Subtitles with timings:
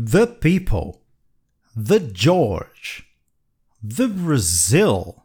[0.00, 1.02] the people,
[1.74, 3.04] the George,
[3.82, 5.24] the Brazil.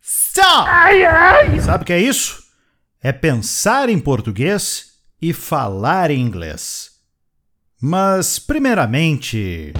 [0.00, 0.66] Stop!
[0.68, 1.60] Ai, ai!
[1.60, 2.42] Sabe o que é isso?
[3.00, 6.90] É pensar em português e falar inglês.
[7.80, 9.72] Mas, primeiramente.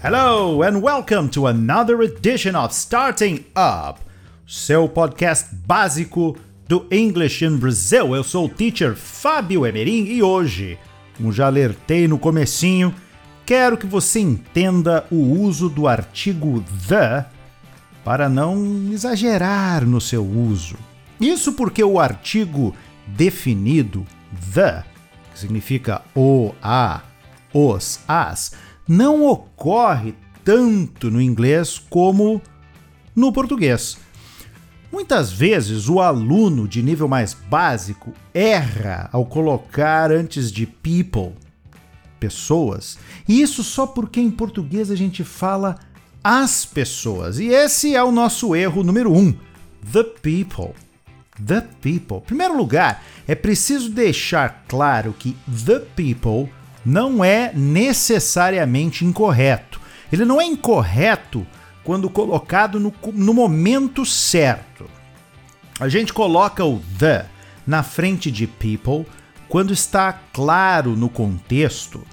[0.00, 3.98] Hello and welcome to another edition of Starting Up,
[4.46, 6.36] seu podcast básico
[6.68, 8.14] do English in Brazil.
[8.14, 10.78] Eu sou o teacher Fábio Emerim e hoje,
[11.16, 12.94] como já alertei no comecinho,
[13.46, 17.24] quero que você entenda o uso do artigo the
[18.04, 20.76] para não exagerar no seu uso.
[21.20, 22.74] Isso porque o artigo
[23.06, 24.04] definido
[24.52, 24.82] the,
[25.32, 27.02] que significa o, a,
[27.54, 28.52] os, as,
[28.88, 32.42] não ocorre tanto no inglês como
[33.14, 33.98] no português.
[34.92, 41.32] Muitas vezes o aluno de nível mais básico erra ao colocar antes de people
[42.20, 45.76] pessoas, e isso só porque em português a gente fala
[46.22, 47.38] as pessoas.
[47.38, 49.34] E esse é o nosso erro número um:
[49.90, 50.74] the people.
[51.44, 52.18] The people.
[52.18, 55.34] Em primeiro lugar, é preciso deixar claro que
[55.66, 56.52] the people
[56.84, 59.80] não é necessariamente incorreto.
[60.12, 61.46] Ele não é incorreto
[61.84, 64.88] quando colocado no, no momento certo.
[65.80, 67.26] A gente coloca o the
[67.66, 69.06] na frente de people
[69.48, 72.04] quando está claro no contexto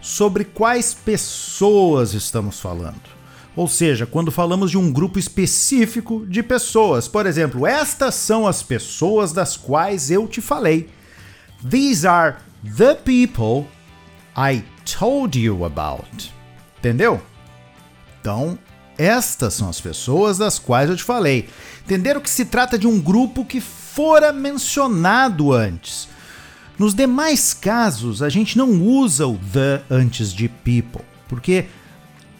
[0.00, 3.14] sobre quais pessoas estamos falando.
[3.56, 7.06] Ou seja, quando falamos de um grupo específico de pessoas.
[7.06, 10.90] Por exemplo, estas são as pessoas das quais eu te falei.
[11.68, 12.36] These are
[12.76, 13.68] the people
[14.36, 14.64] I
[14.98, 16.32] told you about.
[16.78, 17.22] Entendeu?
[18.20, 18.58] Então,
[18.96, 21.48] estas são as pessoas das quais eu te falei.
[21.84, 26.08] Entenderam que se trata de um grupo que fora mencionado antes.
[26.78, 31.66] Nos demais casos, a gente não usa o the antes de people, porque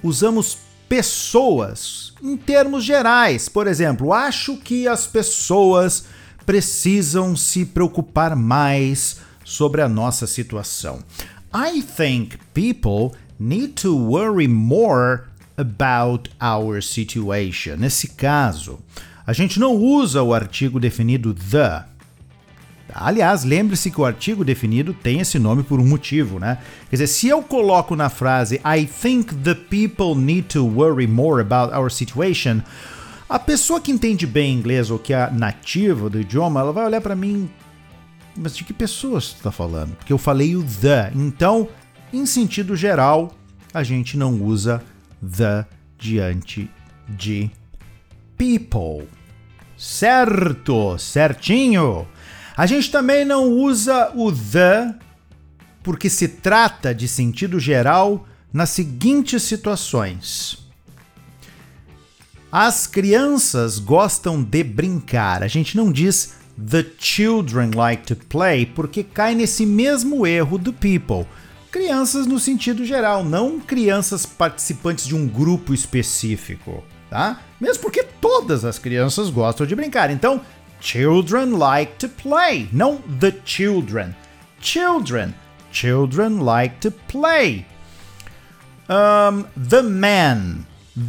[0.02, 3.48] usamos pessoas em termos gerais.
[3.48, 6.04] Por exemplo, acho que as pessoas
[6.44, 10.98] precisam se preocupar mais sobre a nossa situação.
[11.54, 15.22] I think people need to worry more
[15.56, 17.76] about our situation.
[17.76, 18.78] Nesse caso,
[19.26, 21.84] a gente não usa o artigo definido the.
[22.92, 26.58] Aliás, lembre-se que o artigo definido tem esse nome por um motivo, né?
[26.88, 31.40] Quer dizer, se eu coloco na frase I think the people need to worry more
[31.40, 32.60] about our situation,
[33.28, 37.00] a pessoa que entende bem inglês ou que é nativa do idioma, ela vai olhar
[37.00, 37.50] para mim
[38.36, 39.94] mas de que pessoas tu tá falando?
[39.96, 41.12] Porque eu falei o the.
[41.14, 41.68] Então,
[42.12, 43.32] em sentido geral,
[43.72, 44.82] a gente não usa
[45.30, 45.64] the
[45.98, 46.70] diante
[47.08, 47.50] de
[48.36, 49.08] people.
[49.76, 52.06] Certo, certinho.
[52.56, 54.94] A gente também não usa o the
[55.82, 60.58] porque se trata de sentido geral nas seguintes situações.
[62.50, 65.42] As crianças gostam de brincar.
[65.42, 70.72] A gente não diz The children like to play, porque cai nesse mesmo erro do
[70.72, 71.26] people.
[71.74, 77.40] Crianças no sentido geral, não crianças participantes de um grupo específico, tá?
[77.60, 80.08] Mesmo porque todas as crianças gostam de brincar.
[80.08, 80.40] Então,
[80.80, 84.14] children like to play, não the children.
[84.60, 85.34] Children,
[85.72, 87.66] children like to play.
[88.88, 90.58] Um, the man,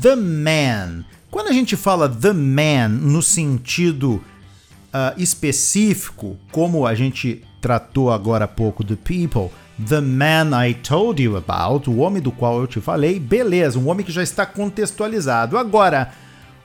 [0.01, 1.05] the man.
[1.29, 8.45] Quando a gente fala the man no sentido uh, específico, como a gente tratou agora
[8.45, 9.51] há pouco do People,
[9.83, 13.89] The Man I Told You About, o homem do qual eu te falei, beleza, um
[13.89, 15.57] homem que já está contextualizado.
[15.57, 16.13] Agora,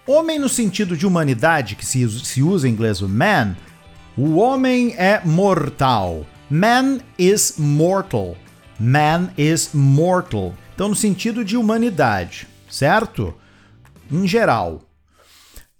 [0.07, 3.57] homem no sentido de humanidade, que se, se usa em inglês o man,
[4.17, 6.25] o homem é mortal.
[6.49, 8.37] Man is mortal.
[8.79, 10.55] Man is mortal.
[10.75, 13.35] Então, no sentido de humanidade, certo?
[14.11, 14.83] Em geral.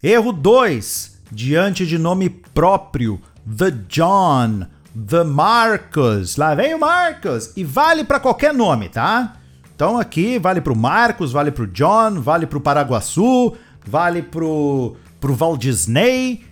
[0.03, 6.37] Erro 2 diante de nome próprio, The John, The Marcus.
[6.37, 9.37] Lá vem o Marcus e vale para qualquer nome, tá?
[9.75, 13.55] Então aqui vale para o Marcos, vale para o John, vale para o Paraguaçu,
[13.87, 16.45] vale para o Walt Disney.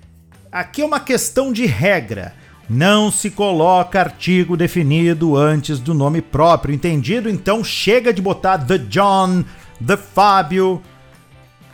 [0.51, 2.35] Aqui é uma questão de regra.
[2.71, 7.29] Não se coloca artigo definido antes do nome próprio, entendido?
[7.29, 9.45] Então chega de botar The John,
[9.85, 10.83] The Fábio,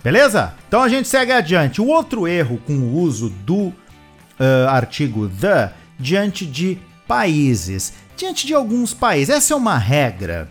[0.04, 0.52] Beleza?
[0.68, 1.80] Então a gente segue adiante.
[1.80, 7.92] O outro erro com o uso do uh, artigo the diante de países.
[8.16, 9.34] Diante de alguns países.
[9.34, 10.50] Essa é uma regra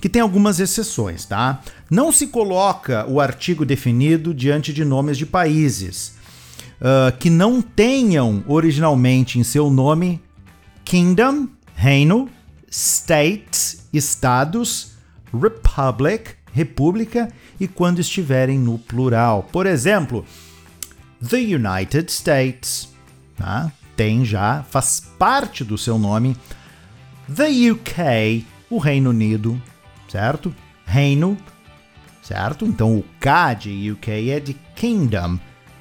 [0.00, 1.60] que tem algumas exceções, tá?
[1.88, 6.14] Não se coloca o artigo definido diante de nomes de países.
[6.82, 10.20] uh, que não tenham originalmente em seu nome
[10.84, 12.28] kingdom, reino,
[12.68, 14.92] state, estados,
[15.32, 19.48] republic, república e quando estiverem no plural.
[19.52, 20.24] Por exemplo,
[21.26, 22.88] the United States,
[23.36, 23.72] tá?
[23.96, 26.36] Tem já, faz parte do seu nome.
[27.34, 29.60] The UK, o Reino Unido,
[30.08, 30.54] certo?
[30.84, 31.36] Reino,
[32.22, 32.64] certo?
[32.64, 35.38] Então o K de UK é de Kingdom,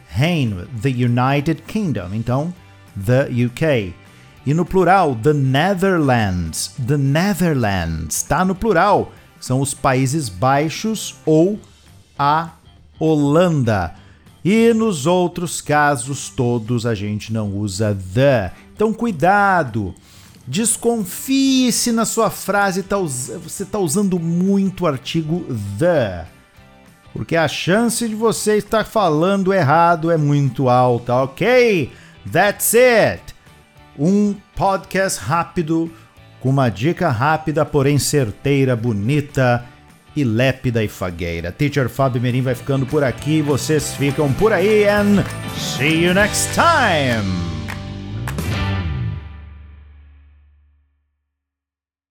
[0.08, 2.14] Reino, the United Kingdom.
[2.14, 2.54] Então,
[2.96, 3.94] the UK.
[4.46, 6.74] E no plural, the Netherlands.
[6.86, 8.18] The Netherlands.
[8.18, 9.12] Está no plural.
[9.40, 11.60] São os Países Baixos ou
[12.18, 12.52] a
[13.00, 13.96] Holanda.
[14.44, 18.52] E nos outros casos todos a gente não usa the.
[18.74, 19.94] Então cuidado.
[20.48, 25.46] Desconfie se na sua frase tá você está usando muito o artigo
[25.78, 26.26] the.
[27.14, 31.92] Porque a chance de você estar falando errado é muito alta, ok?
[32.32, 33.36] That's it!
[34.00, 35.92] Um podcast rápido,
[36.40, 39.66] com uma dica rápida, porém certeira, bonita
[40.16, 41.52] e lépida e fagueira.
[41.52, 45.24] Teacher Fábio Merim vai ficando por aqui, vocês ficam por aí and
[45.56, 47.51] see you next time!